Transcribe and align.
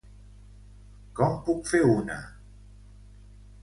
Com 1.21 1.37
puc 1.51 1.71
fer 1.75 1.85
una.? 1.93 2.19